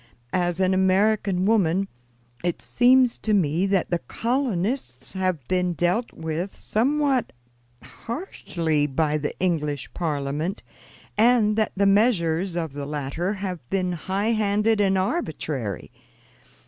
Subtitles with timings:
[0.33, 1.87] As an American woman,
[2.43, 7.31] it seems to me that the colonists have been dealt with somewhat
[7.83, 10.63] hardly by the English Parliament,
[11.19, 15.91] and that the measures of the latter have been high handed and arbitrary.